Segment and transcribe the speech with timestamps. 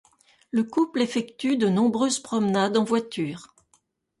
[0.49, 3.53] Le couple effectue de nombreuses promenades en voiture.